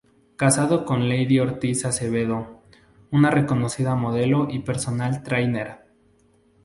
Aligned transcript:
Casado 0.35 0.83
con 0.83 1.09
Leidy 1.09 1.37
Ortiz 1.37 1.85
Acevedo, 1.85 2.63
una 3.11 3.29
reconocida 3.29 3.93
modelo 3.93 4.47
y 4.49 4.57
personal 4.57 5.21
trainer. 5.21 5.83